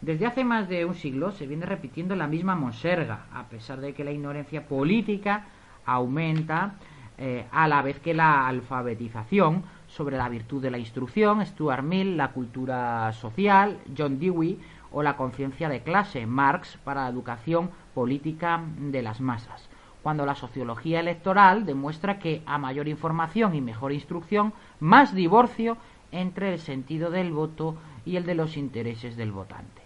Desde 0.01 0.27
hace 0.27 0.43
más 0.43 0.69
de 0.69 0.85
un 0.85 0.93
siglo 0.93 1.31
se 1.31 1.47
viene 1.47 1.65
repitiendo 1.65 2.15
la 2.15 2.27
misma 2.27 2.55
monserga, 2.55 3.25
a 3.33 3.45
pesar 3.45 3.81
de 3.81 3.93
que 3.93 4.03
la 4.03 4.11
ignorancia 4.11 4.67
política 4.67 5.45
aumenta 5.85 6.75
eh, 7.17 7.45
a 7.51 7.67
la 7.67 7.81
vez 7.81 7.99
que 7.99 8.13
la 8.13 8.47
alfabetización 8.47 9.63
sobre 9.97 10.15
la 10.15 10.29
virtud 10.29 10.61
de 10.61 10.69
la 10.69 10.77
instrucción, 10.77 11.43
Stuart 11.43 11.83
Mill, 11.83 12.15
la 12.15 12.31
cultura 12.31 13.11
social, 13.13 13.79
John 13.97 14.19
Dewey, 14.19 14.59
o 14.91 15.01
la 15.01 15.17
conciencia 15.17 15.67
de 15.69 15.81
clase, 15.81 16.25
Marx, 16.27 16.77
para 16.83 17.03
la 17.03 17.09
educación 17.09 17.71
política 17.95 18.63
de 18.77 19.01
las 19.01 19.19
masas, 19.19 19.67
cuando 20.03 20.25
la 20.25 20.35
sociología 20.35 20.99
electoral 20.99 21.65
demuestra 21.65 22.19
que 22.19 22.43
a 22.45 22.57
mayor 22.59 22.87
información 22.87 23.55
y 23.55 23.61
mejor 23.61 23.91
instrucción, 23.91 24.53
más 24.79 25.15
divorcio 25.15 25.77
entre 26.11 26.53
el 26.53 26.59
sentido 26.59 27.09
del 27.09 27.33
voto 27.33 27.75
y 28.05 28.15
el 28.15 28.25
de 28.25 28.35
los 28.35 28.55
intereses 28.55 29.17
del 29.17 29.31
votante. 29.31 29.81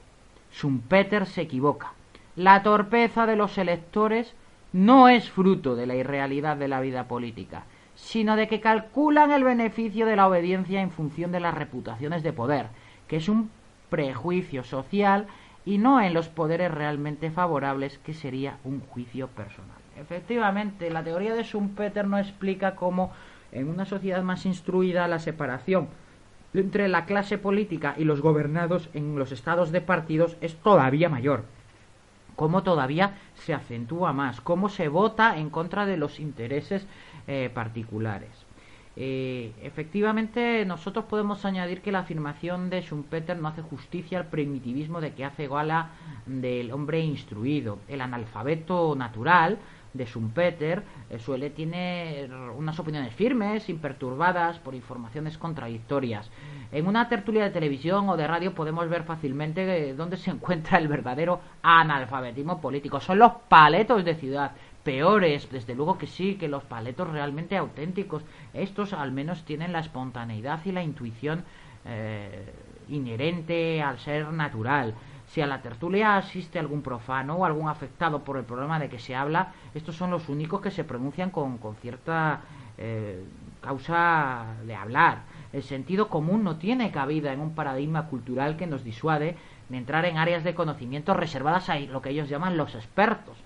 Schumpeter 0.53 1.25
se 1.25 1.41
equivoca. 1.41 1.94
La 2.36 2.62
torpeza 2.62 3.25
de 3.25 3.38
los 3.38 3.58
electores 3.58 4.36
no 4.74 5.08
es 5.08 5.30
fruto 5.30 5.75
de 5.75 5.88
la 5.88 5.96
irrealidad 5.96 6.58
de 6.58 6.68
la 6.68 6.82
vida 6.82 7.08
política, 7.08 7.63
sino 8.01 8.36
de 8.36 8.48
que 8.48 8.60
calculan 8.60 9.31
el 9.31 9.43
beneficio 9.43 10.05
de 10.05 10.15
la 10.15 10.27
obediencia 10.27 10.81
en 10.81 10.89
función 10.89 11.31
de 11.31 11.39
las 11.39 11.53
reputaciones 11.53 12.24
de 12.24 12.34
poder, 12.34 12.67
que 13.08 13.17
es 13.17 13.29
un 13.29 13.51
prejuicio 13.89 14.63
social 14.63 15.27
y 15.65 15.77
no 15.77 16.01
en 16.01 16.13
los 16.13 16.27
poderes 16.27 16.72
realmente 16.72 17.29
favorables 17.29 18.00
que 18.00 18.13
sería 18.13 18.58
un 18.63 18.81
juicio 18.81 19.27
personal. 19.27 19.77
Efectivamente, 19.98 20.89
la 20.89 21.03
teoría 21.03 21.36
de 21.36 21.43
Schumpeter 21.43 22.08
no 22.08 22.17
explica 22.17 22.75
cómo 22.75 23.12
en 23.51 23.70
una 23.70 23.86
sociedad 23.86 24.24
más 24.24 24.46
instruida 24.46 25.08
la 25.08 25.20
separación 25.20 25.88
entre 26.53 26.88
la 26.88 27.05
clase 27.05 27.38
política 27.38 27.93
y 27.98 28.03
los 28.03 28.22
gobernados 28.22 28.89
en 28.93 29.17
los 29.17 29.31
estados 29.31 29.72
de 29.72 29.81
partidos 29.81 30.38
es 30.41 30.55
todavía 30.55 31.08
mayor, 31.08 31.43
cómo 32.35 32.63
todavía 32.63 33.17
se 33.35 33.53
acentúa 33.53 34.13
más, 34.13 34.41
cómo 34.41 34.69
se 34.69 34.88
vota 34.88 35.38
en 35.38 35.50
contra 35.50 35.85
de 35.85 35.97
los 35.97 36.19
intereses 36.19 36.85
eh, 37.27 37.50
particulares. 37.53 38.29
Eh, 38.97 39.53
efectivamente, 39.61 40.65
nosotros 40.65 41.05
podemos 41.05 41.45
añadir 41.45 41.81
que 41.81 41.93
la 41.93 42.00
afirmación 42.00 42.69
de 42.69 42.81
Schumpeter 42.81 43.38
no 43.39 43.47
hace 43.47 43.61
justicia 43.61 44.19
al 44.19 44.27
primitivismo 44.27 45.00
de 45.00 45.13
que 45.13 45.23
hace 45.23 45.47
gala 45.47 45.91
del 46.25 46.71
hombre 46.71 47.00
instruido. 47.00 47.79
El 47.88 48.01
analfabeto 48.01 48.93
natural 48.95 49.59
de 49.93 50.05
Schumpeter 50.05 50.83
eh, 51.10 51.19
suele 51.19 51.50
tener 51.50 52.31
unas 52.33 52.79
opiniones 52.79 53.13
firmes, 53.13 53.69
imperturbadas 53.69 54.60
por 54.60 54.75
informaciones 54.75 55.38
contradictorias. 55.38 56.29
En 56.71 56.88
una 56.88 57.10
tertulia 57.10 57.43
de 57.43 57.50
televisión 57.51 58.10
o 58.10 58.17
de 58.17 58.27
radio 58.27 58.53
podemos 58.53 58.88
ver 58.89 59.03
fácilmente 59.03 59.89
eh, 59.89 59.93
dónde 59.93 60.17
se 60.17 60.31
encuentra 60.31 60.77
el 60.77 60.88
verdadero 60.88 61.41
analfabetismo 61.62 62.62
político. 62.62 63.00
Son 63.00 63.19
los 63.19 63.31
paletos 63.50 64.05
de 64.05 64.15
ciudad 64.15 64.51
peores, 64.83 65.48
desde 65.51 65.75
luego 65.75 65.98
que 65.98 66.07
sí, 66.07 66.36
que 66.36 66.48
los 66.48 66.63
paletos 66.63 67.10
realmente 67.10 67.57
auténticos. 67.57 68.24
Estos 68.53 68.93
al 68.93 69.12
menos 69.12 69.43
tienen 69.45 69.74
la 69.74 69.79
espontaneidad 69.79 70.60
y 70.65 70.71
la 70.71 70.83
intuición 70.83 71.43
eh, 71.86 72.51
inherente 72.89 73.81
al 73.81 74.00
ser 74.00 74.31
natural. 74.31 74.93
Si 75.31 75.39
a 75.39 75.47
la 75.47 75.61
tertulia 75.61 76.17
asiste 76.17 76.59
algún 76.59 76.81
profano 76.81 77.35
o 77.35 77.45
algún 77.45 77.69
afectado 77.69 78.19
por 78.19 78.35
el 78.35 78.43
problema 78.43 78.79
de 78.79 78.89
que 78.89 79.00
se 79.00 79.15
habla, 79.15 79.53
estos 79.73 79.95
son 79.95 80.11
los 80.11 80.27
únicos 80.27 80.59
que 80.59 80.71
se 80.71 80.83
pronuncian 80.83 81.29
con, 81.29 81.57
con 81.57 81.75
cierta 81.77 82.41
eh, 82.77 83.23
causa 83.61 84.55
de 84.65 84.75
hablar. 84.75 85.19
El 85.53 85.63
sentido 85.63 86.09
común 86.09 86.43
no 86.43 86.57
tiene 86.57 86.91
cabida 86.91 87.31
en 87.31 87.39
un 87.39 87.55
paradigma 87.55 88.07
cultural 88.07 88.57
que 88.57 88.67
nos 88.67 88.83
disuade 88.83 89.38
de 89.69 89.77
entrar 89.77 90.03
en 90.03 90.17
áreas 90.17 90.43
de 90.43 90.53
conocimiento 90.53 91.13
reservadas 91.13 91.69
a 91.69 91.79
lo 91.79 92.01
que 92.01 92.09
ellos 92.09 92.27
llaman 92.27 92.57
los 92.57 92.75
expertos 92.75 93.38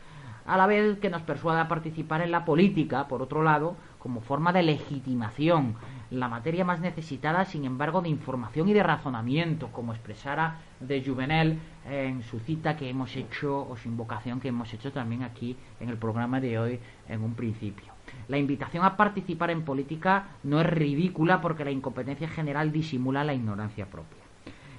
a 0.45 0.57
la 0.57 0.67
vez 0.67 0.99
que 0.99 1.09
nos 1.09 1.23
persuada 1.23 1.61
a 1.61 1.67
participar 1.67 2.21
en 2.21 2.31
la 2.31 2.45
política, 2.45 3.07
por 3.07 3.21
otro 3.21 3.41
lado, 3.43 3.75
como 3.97 4.21
forma 4.21 4.53
de 4.53 4.61
legitimación, 4.61 5.75
la 6.11 6.27
materia 6.27 6.63
más 6.63 6.79
necesitada, 6.79 7.45
sin 7.45 7.65
embargo, 7.65 8.01
de 8.01 8.09
información 8.09 8.69
y 8.69 8.73
de 8.73 8.83
razonamiento, 8.83 9.69
como 9.71 9.93
expresara 9.93 10.59
de 10.79 11.03
Juvenel 11.03 11.59
en 11.89 12.23
su 12.23 12.39
cita 12.39 12.77
que 12.77 12.89
hemos 12.89 13.15
hecho, 13.15 13.67
o 13.67 13.75
su 13.77 13.87
invocación 13.87 14.39
que 14.39 14.49
hemos 14.49 14.73
hecho 14.73 14.91
también 14.91 15.23
aquí 15.23 15.55
en 15.79 15.89
el 15.89 15.97
programa 15.97 16.39
de 16.39 16.59
hoy 16.59 16.79
en 17.09 17.23
un 17.23 17.33
principio. 17.33 17.93
La 18.27 18.37
invitación 18.37 18.85
a 18.85 18.97
participar 18.97 19.49
en 19.51 19.63
política 19.63 20.27
no 20.43 20.61
es 20.61 20.67
ridícula 20.67 21.41
porque 21.41 21.65
la 21.65 21.71
incompetencia 21.71 22.27
general 22.27 22.71
disimula 22.71 23.23
la 23.23 23.33
ignorancia 23.33 23.87
propia. 23.87 24.23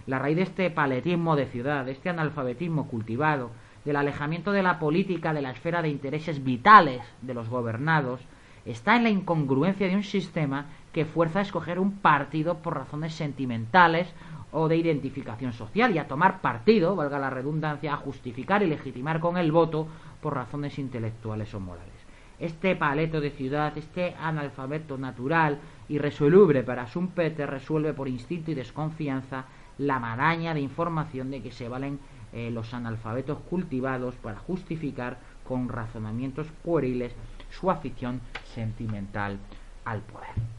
La 0.06 0.18
raíz 0.18 0.36
de 0.36 0.42
este 0.42 0.70
paletismo 0.70 1.34
de 1.34 1.46
ciudad, 1.46 1.84
de 1.84 1.92
este 1.92 2.08
analfabetismo 2.08 2.86
cultivado, 2.86 3.50
del 3.84 3.96
alejamiento 3.96 4.52
de 4.52 4.62
la 4.62 4.78
política 4.78 5.32
de 5.32 5.42
la 5.42 5.50
esfera 5.50 5.82
de 5.82 5.88
intereses 5.88 6.42
vitales 6.42 7.02
de 7.22 7.34
los 7.34 7.48
gobernados, 7.48 8.20
está 8.64 8.96
en 8.96 9.04
la 9.04 9.10
incongruencia 9.10 9.86
de 9.88 9.94
un 9.94 10.02
sistema 10.02 10.66
que 10.96 11.04
fuerza 11.04 11.40
a 11.40 11.42
escoger 11.42 11.78
un 11.78 11.98
partido 11.98 12.62
por 12.62 12.74
razones 12.74 13.12
sentimentales 13.12 14.08
o 14.50 14.66
de 14.66 14.78
identificación 14.78 15.52
social 15.52 15.94
y 15.94 15.98
a 15.98 16.08
tomar 16.08 16.40
partido, 16.40 16.96
valga 16.96 17.18
la 17.18 17.28
redundancia, 17.28 17.92
a 17.92 17.98
justificar 17.98 18.62
y 18.62 18.66
legitimar 18.66 19.20
con 19.20 19.36
el 19.36 19.52
voto 19.52 19.88
por 20.22 20.32
razones 20.32 20.78
intelectuales 20.78 21.52
o 21.52 21.60
morales. 21.60 21.92
Este 22.38 22.74
paleto 22.76 23.20
de 23.20 23.30
ciudad, 23.30 23.76
este 23.76 24.14
analfabeto 24.18 24.96
natural, 24.96 25.58
irresoluble 25.90 26.62
para 26.62 26.86
Schumpeter, 26.86 27.50
resuelve 27.50 27.92
por 27.92 28.08
instinto 28.08 28.50
y 28.50 28.54
desconfianza 28.54 29.44
la 29.76 29.98
maraña 29.98 30.54
de 30.54 30.60
información 30.60 31.30
de 31.30 31.42
que 31.42 31.52
se 31.52 31.68
valen 31.68 31.98
eh, 32.32 32.50
los 32.50 32.72
analfabetos 32.72 33.40
cultivados 33.50 34.14
para 34.14 34.38
justificar 34.38 35.18
con 35.46 35.68
razonamientos 35.68 36.46
pueriles 36.64 37.14
su 37.50 37.70
afición 37.70 38.22
sentimental 38.54 39.38
al 39.84 40.00
poder. 40.00 40.55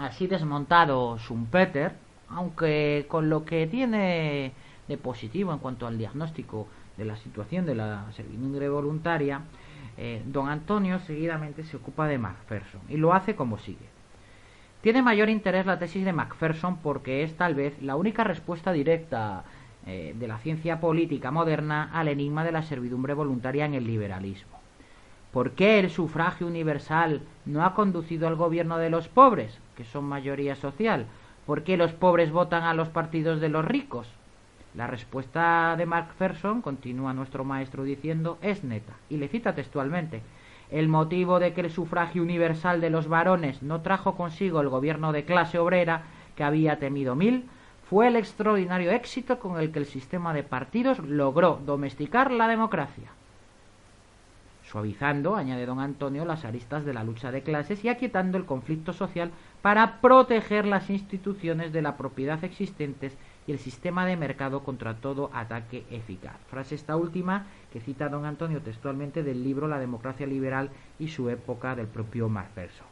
Así 0.00 0.26
desmontado 0.26 1.18
Schumpeter, 1.18 1.92
aunque 2.30 3.04
con 3.06 3.28
lo 3.28 3.44
que 3.44 3.66
tiene 3.66 4.52
de 4.88 4.96
positivo 4.96 5.52
en 5.52 5.58
cuanto 5.58 5.86
al 5.86 5.98
diagnóstico 5.98 6.68
de 6.96 7.04
la 7.04 7.16
situación 7.16 7.66
de 7.66 7.74
la 7.74 8.10
servidumbre 8.12 8.70
voluntaria, 8.70 9.42
eh, 9.98 10.22
don 10.24 10.48
Antonio 10.48 11.00
seguidamente 11.00 11.64
se 11.64 11.76
ocupa 11.76 12.06
de 12.06 12.16
Macpherson 12.16 12.80
y 12.88 12.96
lo 12.96 13.12
hace 13.12 13.36
como 13.36 13.58
sigue. 13.58 13.90
Tiene 14.80 15.02
mayor 15.02 15.28
interés 15.28 15.66
la 15.66 15.78
tesis 15.78 16.02
de 16.02 16.14
Macpherson 16.14 16.78
porque 16.78 17.22
es 17.22 17.36
tal 17.36 17.54
vez 17.54 17.82
la 17.82 17.96
única 17.96 18.24
respuesta 18.24 18.72
directa 18.72 19.44
eh, 19.86 20.14
de 20.18 20.28
la 20.28 20.38
ciencia 20.38 20.80
política 20.80 21.30
moderna 21.30 21.90
al 21.92 22.08
enigma 22.08 22.42
de 22.42 22.52
la 22.52 22.62
servidumbre 22.62 23.12
voluntaria 23.12 23.66
en 23.66 23.74
el 23.74 23.86
liberalismo. 23.86 24.59
¿Por 25.32 25.52
qué 25.52 25.78
el 25.78 25.90
sufragio 25.90 26.48
universal 26.48 27.22
no 27.46 27.64
ha 27.64 27.74
conducido 27.74 28.26
al 28.26 28.34
gobierno 28.34 28.78
de 28.78 28.90
los 28.90 29.06
pobres, 29.06 29.60
que 29.76 29.84
son 29.84 30.04
mayoría 30.04 30.56
social? 30.56 31.06
¿Por 31.46 31.62
qué 31.62 31.76
los 31.76 31.92
pobres 31.92 32.32
votan 32.32 32.64
a 32.64 32.74
los 32.74 32.88
partidos 32.88 33.40
de 33.40 33.48
los 33.48 33.64
ricos? 33.64 34.08
La 34.74 34.88
respuesta 34.88 35.76
de 35.78 35.86
Macpherson, 35.86 36.62
continúa 36.62 37.12
nuestro 37.12 37.44
maestro 37.44 37.84
diciendo, 37.84 38.38
es 38.42 38.64
neta, 38.64 38.94
y 39.08 39.18
le 39.18 39.28
cita 39.28 39.54
textualmente. 39.54 40.20
El 40.68 40.88
motivo 40.88 41.38
de 41.38 41.52
que 41.52 41.60
el 41.60 41.70
sufragio 41.70 42.22
universal 42.22 42.80
de 42.80 42.90
los 42.90 43.06
varones 43.06 43.62
no 43.62 43.82
trajo 43.82 44.16
consigo 44.16 44.60
el 44.60 44.68
gobierno 44.68 45.12
de 45.12 45.24
clase 45.24 45.60
obrera 45.60 46.02
que 46.34 46.42
había 46.42 46.80
temido 46.80 47.14
mil 47.14 47.48
fue 47.88 48.08
el 48.08 48.16
extraordinario 48.16 48.90
éxito 48.90 49.38
con 49.38 49.60
el 49.60 49.70
que 49.70 49.78
el 49.78 49.86
sistema 49.86 50.34
de 50.34 50.42
partidos 50.42 50.98
logró 50.98 51.60
domesticar 51.64 52.32
la 52.32 52.48
democracia 52.48 53.12
suavizando, 54.70 55.34
añade 55.34 55.66
don 55.66 55.80
Antonio, 55.80 56.24
las 56.24 56.44
aristas 56.44 56.84
de 56.84 56.94
la 56.94 57.02
lucha 57.02 57.32
de 57.32 57.42
clases 57.42 57.84
y 57.84 57.88
aquietando 57.88 58.38
el 58.38 58.44
conflicto 58.44 58.92
social 58.92 59.32
para 59.62 60.00
proteger 60.00 60.64
las 60.64 60.90
instituciones 60.90 61.72
de 61.72 61.82
la 61.82 61.96
propiedad 61.96 62.42
existentes 62.44 63.16
y 63.48 63.52
el 63.52 63.58
sistema 63.58 64.06
de 64.06 64.16
mercado 64.16 64.62
contra 64.62 64.94
todo 64.94 65.30
ataque 65.34 65.84
eficaz. 65.90 66.36
Frase 66.48 66.76
esta 66.76 66.96
última 66.96 67.46
que 67.72 67.80
cita 67.80 68.08
don 68.08 68.24
Antonio 68.24 68.60
textualmente 68.62 69.24
del 69.24 69.42
libro 69.42 69.66
La 69.66 69.80
democracia 69.80 70.26
liberal 70.26 70.70
y 71.00 71.08
su 71.08 71.28
época 71.30 71.74
del 71.74 71.88
propio 71.88 72.28
Macpherson. 72.28 72.86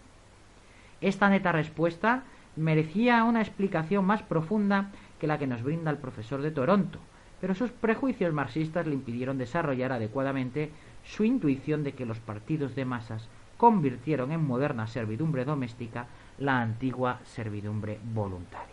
Esta 1.00 1.30
neta 1.30 1.52
respuesta 1.52 2.24
merecía 2.56 3.22
una 3.22 3.40
explicación 3.40 4.04
más 4.04 4.22
profunda 4.22 4.90
que 5.20 5.28
la 5.28 5.38
que 5.38 5.46
nos 5.46 5.62
brinda 5.62 5.92
el 5.92 5.98
profesor 5.98 6.42
de 6.42 6.50
Toronto, 6.50 6.98
pero 7.40 7.54
sus 7.54 7.70
prejuicios 7.70 8.32
marxistas 8.32 8.84
le 8.88 8.94
impidieron 8.94 9.38
desarrollar 9.38 9.92
adecuadamente 9.92 10.72
su 11.08 11.24
intuición 11.24 11.84
de 11.84 11.92
que 11.92 12.06
los 12.06 12.18
partidos 12.18 12.74
de 12.74 12.84
masas 12.84 13.28
convirtieron 13.56 14.30
en 14.30 14.44
moderna 14.44 14.86
servidumbre 14.86 15.44
doméstica 15.44 16.06
la 16.38 16.60
antigua 16.60 17.18
servidumbre 17.24 17.98
voluntaria. 18.14 18.68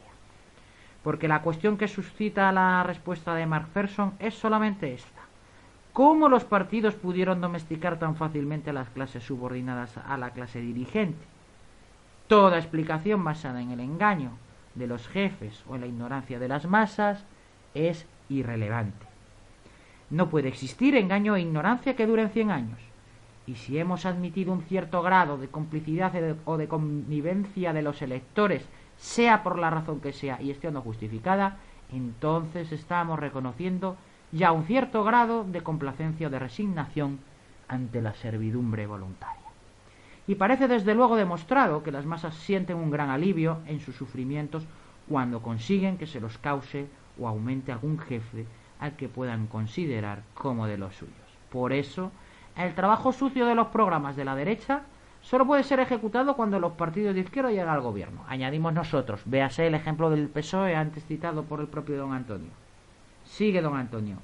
Porque 1.04 1.28
la 1.28 1.42
cuestión 1.42 1.78
que 1.78 1.88
suscita 1.88 2.52
la 2.52 2.84
respuesta 2.84 3.34
de 3.36 3.46
Macpherson 3.46 4.14
es 4.20 4.34
solamente 4.36 4.94
esta. 4.94 5.22
¿Cómo 5.94 6.28
los 6.28 6.44
partidos 6.44 6.96
pudieron 6.96 7.40
domesticar 7.40 7.98
tan 8.00 8.16
fácilmente 8.16 8.70
a 8.70 8.74
las 8.74 8.90
clases 8.90 9.24
subordinadas 9.24 9.98
a 9.98 10.18
la 10.18 10.32
clase 10.32 10.60
dirigente? 10.60 11.26
Toda 12.28 12.58
explicación 12.58 13.24
basada 13.24 13.62
en 13.62 13.72
el 13.72 13.80
engaño 13.80 14.32
de 14.74 14.88
los 14.88 15.08
jefes 15.08 15.64
o 15.70 15.76
en 15.76 15.82
la 15.82 15.88
ignorancia 15.88 16.38
de 16.38 16.50
las 16.50 16.66
masas 16.66 17.24
es 17.74 18.06
irrelevante. 18.28 19.15
No 20.10 20.30
puede 20.30 20.50
existir 20.50 20.96
engaño 20.96 21.36
e 21.36 21.42
ignorancia 21.42 21.96
que 21.96 22.06
duren 22.06 22.30
cien 22.30 22.52
años. 22.52 22.80
Y 23.48 23.56
si 23.56 23.78
hemos 23.78 24.06
admitido 24.06 24.54
un 24.54 24.64
cierto 24.64 25.02
grado 25.02 25.38
de 25.38 25.48
complicidad 25.48 26.14
o 26.46 26.58
de 26.58 26.68
connivencia 26.68 27.74
de 27.74 27.82
los 27.82 28.02
electores, 28.02 28.66
sea 28.98 29.44
por 29.44 29.60
la 29.60 29.70
razón 29.70 30.00
que 30.00 30.14
sea 30.14 30.42
y 30.42 30.52
esté 30.52 30.72
no 30.72 30.82
justificada, 30.82 31.58
entonces 31.92 32.72
estamos 32.72 33.20
reconociendo 33.20 33.98
ya 34.32 34.52
un 34.52 34.66
cierto 34.66 35.04
grado 35.04 35.44
de 35.44 35.62
complacencia 35.62 36.28
o 36.28 36.30
de 36.30 36.40
resignación 36.40 37.20
ante 37.68 38.02
la 38.02 38.14
servidumbre 38.14 38.88
voluntaria. 38.88 39.46
Y 40.28 40.36
parece 40.36 40.68
desde 40.68 40.96
luego 40.96 41.16
demostrado 41.16 41.84
que 41.84 41.92
las 41.92 42.06
masas 42.06 42.34
sienten 42.36 42.78
un 42.78 42.90
gran 42.90 43.10
alivio 43.10 43.60
en 43.68 43.80
sus 43.80 43.96
sufrimientos 43.96 44.66
cuando 45.08 45.42
consiguen 45.42 45.98
que 45.98 46.08
se 46.08 46.20
los 46.20 46.38
cause 46.40 46.88
o 47.20 47.28
aumente 47.28 47.72
algún 47.72 48.00
jefe 48.00 48.46
al 48.80 48.96
que 48.96 49.10
puedan 49.10 49.48
considerar 49.48 50.24
como 50.34 50.68
de 50.68 50.78
los 50.78 50.96
suyos. 50.96 51.16
Por 51.50 51.74
eso, 51.74 52.12
el 52.56 52.74
trabajo 52.74 53.12
sucio 53.12 53.46
de 53.46 53.56
los 53.56 53.68
programas 53.68 54.16
de 54.16 54.26
la 54.26 54.36
derecha 54.36 54.84
solo 55.22 55.46
puede 55.46 55.64
ser 55.64 55.80
ejecutado 55.80 56.36
cuando 56.36 56.60
los 56.60 56.74
partidos 56.74 57.16
de 57.16 57.22
izquierda 57.22 57.52
llegan 57.52 57.70
al 57.70 57.82
gobierno. 57.82 58.24
Añadimos 58.28 58.74
nosotros, 58.74 59.22
véase 59.26 59.68
el 59.68 59.76
ejemplo 59.76 60.10
del 60.10 60.30
PSOE 60.30 60.76
antes 60.76 61.06
citado 61.06 61.44
por 61.44 61.60
el 61.60 61.68
propio 61.68 61.98
don 61.98 62.14
Antonio. 62.14 62.52
Sigue 63.24 63.62
don 63.62 63.76
Antonio. 63.76 64.18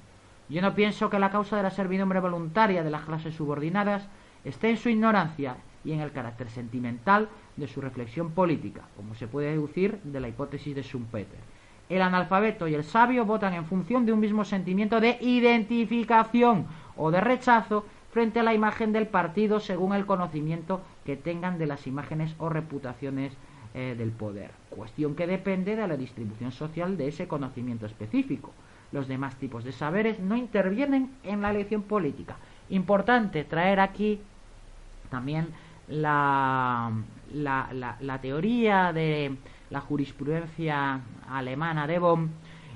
Yo 0.48 0.62
no 0.62 0.74
pienso 0.74 1.10
que 1.10 1.18
la 1.18 1.30
causa 1.30 1.56
de 1.56 1.62
la 1.64 1.70
servidumbre 1.70 2.20
voluntaria 2.20 2.82
de 2.82 2.90
las 2.90 3.04
clases 3.04 3.34
subordinadas 3.34 4.06
esté 4.44 4.70
en 4.70 4.76
su 4.76 4.88
ignorancia 4.88 5.56
y 5.84 5.92
en 5.92 6.00
el 6.00 6.12
carácter 6.12 6.50
sentimental 6.50 7.28
de 7.56 7.66
su 7.66 7.80
reflexión 7.80 8.30
política, 8.30 8.82
como 8.96 9.14
se 9.14 9.26
puede 9.26 9.50
deducir 9.50 9.98
de 10.04 10.20
la 10.20 10.28
hipótesis 10.28 10.74
de 10.74 10.82
Schumpeter 10.82 11.51
el 11.96 12.02
analfabeto 12.02 12.68
y 12.68 12.74
el 12.74 12.84
sabio 12.84 13.26
votan 13.26 13.52
en 13.52 13.66
función 13.66 14.06
de 14.06 14.12
un 14.12 14.20
mismo 14.20 14.44
sentimiento 14.44 15.00
de 15.00 15.18
identificación 15.20 16.66
o 16.96 17.10
de 17.10 17.20
rechazo 17.20 17.84
frente 18.12 18.40
a 18.40 18.42
la 18.42 18.54
imagen 18.54 18.92
del 18.92 19.06
partido 19.06 19.60
según 19.60 19.92
el 19.94 20.06
conocimiento 20.06 20.80
que 21.04 21.16
tengan 21.16 21.58
de 21.58 21.66
las 21.66 21.86
imágenes 21.86 22.34
o 22.38 22.48
reputaciones 22.48 23.32
eh, 23.74 23.94
del 23.96 24.10
poder, 24.10 24.50
cuestión 24.70 25.14
que 25.14 25.26
depende 25.26 25.76
de 25.76 25.86
la 25.86 25.96
distribución 25.96 26.52
social 26.52 26.96
de 26.96 27.08
ese 27.08 27.28
conocimiento 27.28 27.86
específico. 27.86 28.52
Los 28.90 29.08
demás 29.08 29.36
tipos 29.36 29.64
de 29.64 29.72
saberes 29.72 30.18
no 30.20 30.36
intervienen 30.36 31.10
en 31.24 31.40
la 31.40 31.50
elección 31.50 31.82
política. 31.82 32.36
Importante 32.68 33.44
traer 33.44 33.80
aquí 33.80 34.20
también 35.10 35.48
la, 35.88 36.92
la, 37.32 37.96
la 38.00 38.20
teoría 38.20 38.92
de 38.92 39.36
la 39.72 39.80
jurisprudencia 39.80 41.00
alemana 41.28 41.86
de 41.86 41.98
Bonn, 41.98 42.30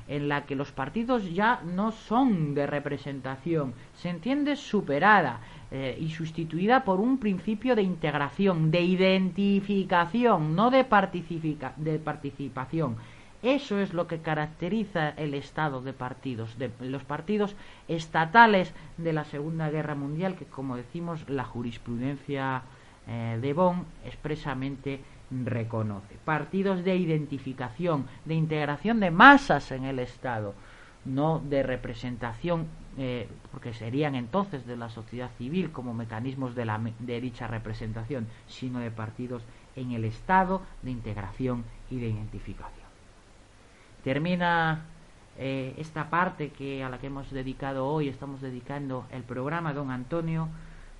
en 0.08 0.28
la 0.28 0.46
que 0.46 0.54
los 0.54 0.72
partidos 0.72 1.32
ya 1.32 1.60
no 1.64 1.92
son 1.92 2.54
de 2.54 2.66
representación, 2.66 3.74
se 3.94 4.08
entiende 4.08 4.56
superada 4.56 5.40
eh, 5.70 5.98
y 6.00 6.10
sustituida 6.10 6.84
por 6.84 7.00
un 7.00 7.18
principio 7.18 7.74
de 7.76 7.82
integración, 7.82 8.70
de 8.70 8.80
identificación, 8.80 10.56
no 10.56 10.70
de, 10.70 10.86
de 11.76 11.98
participación. 11.98 12.96
Eso 13.42 13.78
es 13.78 13.92
lo 13.92 14.06
que 14.06 14.20
caracteriza 14.20 15.10
el 15.10 15.34
estado 15.34 15.82
de 15.82 15.92
partidos, 15.92 16.56
de 16.58 16.70
los 16.80 17.04
partidos 17.04 17.54
estatales 17.86 18.72
de 18.96 19.12
la 19.12 19.24
Segunda 19.24 19.68
Guerra 19.70 19.94
Mundial, 19.94 20.36
que 20.36 20.46
como 20.46 20.76
decimos 20.76 21.28
la 21.28 21.44
jurisprudencia 21.44 22.62
eh, 23.06 23.38
de 23.40 23.52
Bonn 23.52 23.84
expresamente 24.04 25.00
reconoce. 25.30 26.16
Partidos 26.24 26.84
de 26.84 26.96
identificación, 26.96 28.06
de 28.24 28.34
integración 28.34 29.00
de 29.00 29.10
masas 29.10 29.72
en 29.72 29.84
el 29.84 29.98
Estado, 29.98 30.54
no 31.04 31.40
de 31.40 31.62
representación, 31.62 32.66
eh, 32.98 33.28
porque 33.52 33.74
serían 33.74 34.14
entonces 34.14 34.66
de 34.66 34.76
la 34.76 34.88
sociedad 34.88 35.30
civil 35.38 35.70
como 35.70 35.94
mecanismos 35.94 36.54
de, 36.54 36.64
la, 36.64 36.80
de 36.98 37.20
dicha 37.20 37.46
representación, 37.46 38.26
sino 38.46 38.78
de 38.78 38.90
partidos 38.90 39.42
en 39.76 39.92
el 39.92 40.04
Estado 40.04 40.62
de 40.82 40.90
integración 40.90 41.64
y 41.90 41.98
de 41.98 42.08
identificación. 42.08 42.86
Termina 44.02 44.84
eh, 45.38 45.74
esta 45.76 46.08
parte 46.08 46.50
que 46.50 46.82
a 46.82 46.88
la 46.88 46.98
que 46.98 47.08
hemos 47.08 47.30
dedicado 47.30 47.86
hoy, 47.86 48.08
estamos 48.08 48.40
dedicando 48.40 49.04
el 49.10 49.22
programa 49.22 49.74
don 49.74 49.90
Antonio, 49.90 50.48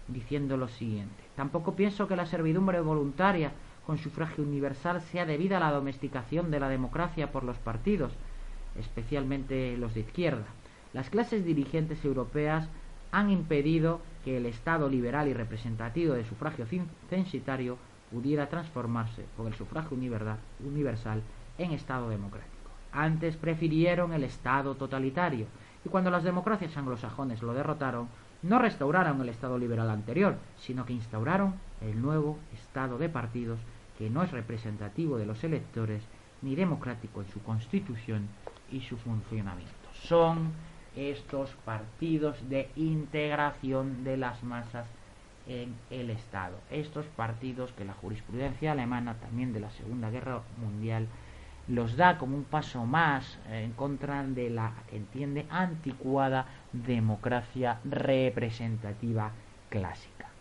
diciendo 0.09 0.57
lo 0.57 0.69
siguiente. 0.69 1.25
Tampoco 1.35 1.75
pienso 1.75 2.07
que 2.07 2.17
la 2.17 2.27
servidumbre 2.27 2.81
voluntaria 2.81 3.53
con 3.87 3.99
sufragio 3.99 4.43
universal 4.43 5.01
sea 5.01 5.25
debida 5.27 5.59
a 5.59 5.61
la 5.61 5.71
domesticación 5.71 6.51
de 6.51 6.59
la 6.59 6.69
democracia 6.69 7.31
por 7.31 7.45
los 7.45 7.57
partidos, 7.59 8.13
especialmente 8.77 9.77
los 9.77 9.95
de 9.95 10.01
izquierda. 10.01 10.47
las 10.93 11.11
clases 11.11 11.45
dirigentes 11.45 12.05
europeas 12.05 12.69
han 13.13 13.31
impedido 13.31 14.01
que 14.25 14.39
el 14.39 14.47
Estado 14.47 14.89
liberal 14.89 15.29
y 15.29 15.35
representativo 15.35 16.15
de 16.15 16.25
sufragio 16.25 16.67
censitario 17.09 17.79
pudiera 18.11 18.49
transformarse 18.49 19.25
por 19.37 19.47
el 19.47 19.55
sufragio 19.55 19.97
universal 19.97 21.23
en 21.59 21.73
Estado 21.73 22.09
democrático. 22.09 22.71
Antes 22.93 23.37
prefirieron 23.37 24.13
el 24.13 24.25
Estado 24.25 24.75
totalitario, 24.75 25.47
y 25.85 25.89
cuando 25.89 26.11
las 26.11 26.25
democracias 26.25 26.77
anglosajones 26.77 27.43
lo 27.43 27.53
derrotaron, 27.55 28.09
no 28.43 28.59
restauraron 28.59 29.21
el 29.21 29.29
Estado 29.29 29.59
liberal 29.59 29.91
anterior, 29.91 30.37
sino 30.59 30.85
que 30.85 30.93
instauraron 30.93 31.55
el 31.81 32.01
nuevo 32.01 32.39
Estado 32.55 32.99
de 32.99 33.09
partidos 33.09 33.59
que 33.99 34.11
no 34.11 34.23
es 34.23 34.31
representativo 34.31 35.19
de 35.19 35.27
los 35.27 35.43
electores 35.45 36.03
ni 36.43 36.55
democrático 36.55 37.23
en 37.23 37.29
su 37.29 37.43
constitución 37.43 38.29
y 38.71 38.81
su 38.81 38.97
funcionamiento. 38.97 39.75
Son 39.95 40.53
estos 40.95 41.51
partidos 41.65 42.37
de 42.49 42.71
integración 42.77 44.05
de 44.05 44.17
las 44.17 44.43
masas 44.43 44.87
en 45.47 45.75
el 45.91 46.11
Estado. 46.11 46.59
Estos 46.71 47.07
partidos 47.07 47.73
que 47.73 47.85
la 47.85 47.93
jurisprudencia 47.95 48.73
alemana, 48.73 49.15
también 49.15 49.53
de 49.53 49.61
la 49.61 49.71
Segunda 49.71 50.11
Guerra 50.11 50.41
Mundial, 50.61 51.07
los 51.69 51.97
da 51.97 52.19
como 52.19 52.37
un 52.37 52.45
paso 52.45 52.85
más 52.85 53.39
en 53.51 53.73
contra 53.73 54.23
de 54.25 54.51
la, 54.51 54.73
entiende, 54.93 55.47
anticuada 55.51 56.47
democracia 56.73 57.81
representativa 57.85 59.33
clásica. 59.69 60.36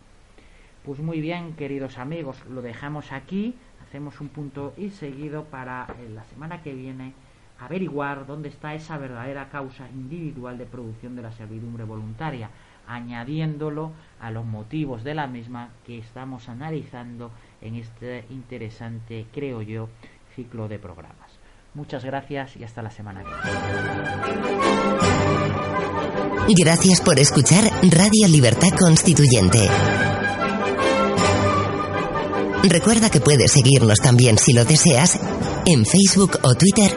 Pues 0.86 1.00
muy 1.00 1.20
bien, 1.20 1.54
queridos 1.54 1.98
amigos, 1.98 2.36
lo 2.48 2.62
dejamos 2.62 3.10
aquí, 3.10 3.56
hacemos 3.84 4.20
un 4.20 4.28
punto 4.28 4.72
y 4.76 4.90
seguido 4.90 5.42
para 5.46 5.84
eh, 5.98 6.08
la 6.14 6.22
semana 6.26 6.62
que 6.62 6.74
viene 6.74 7.12
averiguar 7.58 8.24
dónde 8.24 8.50
está 8.50 8.72
esa 8.72 8.96
verdadera 8.96 9.48
causa 9.48 9.88
individual 9.90 10.58
de 10.58 10.66
producción 10.66 11.16
de 11.16 11.22
la 11.22 11.32
servidumbre 11.32 11.82
voluntaria, 11.82 12.50
añadiéndolo 12.86 13.90
a 14.20 14.30
los 14.30 14.46
motivos 14.46 15.02
de 15.02 15.14
la 15.14 15.26
misma 15.26 15.70
que 15.84 15.98
estamos 15.98 16.48
analizando 16.48 17.32
en 17.60 17.74
este 17.74 18.24
interesante, 18.30 19.26
creo 19.32 19.62
yo, 19.62 19.88
ciclo 20.36 20.68
de 20.68 20.78
programas. 20.78 21.32
Muchas 21.74 22.04
gracias 22.04 22.56
y 22.56 22.62
hasta 22.62 22.80
la 22.80 22.90
semana 22.90 23.24
que 23.24 23.30
viene. 23.30 23.56
Gracias 26.56 27.00
por 27.00 27.18
escuchar 27.18 27.64
Radio 27.90 28.28
Libertad 28.28 28.70
Constituyente. 28.78 29.68
Recuerda 32.64 33.10
que 33.10 33.20
puedes 33.20 33.52
seguirnos 33.52 33.98
también 34.00 34.38
si 34.38 34.52
lo 34.52 34.64
deseas 34.64 35.18
en 35.66 35.84
Facebook 35.86 36.38
o 36.42 36.54
Twitter 36.54 36.96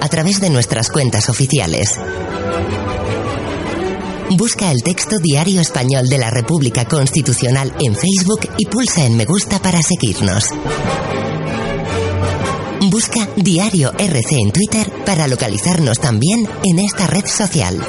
a 0.00 0.08
través 0.08 0.40
de 0.40 0.50
nuestras 0.50 0.90
cuentas 0.90 1.28
oficiales. 1.28 1.98
Busca 4.30 4.70
el 4.70 4.82
texto 4.82 5.18
Diario 5.18 5.60
Español 5.60 6.08
de 6.08 6.18
la 6.18 6.30
República 6.30 6.84
Constitucional 6.84 7.72
en 7.80 7.94
Facebook 7.94 8.48
y 8.58 8.66
pulsa 8.66 9.04
en 9.04 9.16
me 9.16 9.24
gusta 9.24 9.60
para 9.60 9.80
seguirnos. 9.82 10.50
Busca 12.90 13.28
Diario 13.36 13.92
RC 13.96 14.36
en 14.36 14.52
Twitter 14.52 14.92
para 15.04 15.28
localizarnos 15.28 15.98
también 15.98 16.48
en 16.64 16.78
esta 16.78 17.06
red 17.06 17.24
social. 17.24 17.80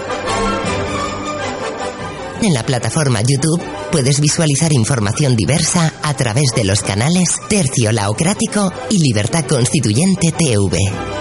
En 2.41 2.53
la 2.53 2.63
plataforma 2.63 3.21
YouTube 3.21 3.61
puedes 3.91 4.19
visualizar 4.19 4.71
información 4.71 5.35
diversa 5.35 5.91
a 6.07 6.13
través 6.13 6.51
de 6.55 6.63
los 6.63 6.81
canales 6.81 7.37
Tercio 7.49 7.91
Laocrático 7.91 8.71
y 8.89 8.97
Libertad 8.97 9.45
Constituyente 9.45 10.31
TV. 10.31 11.16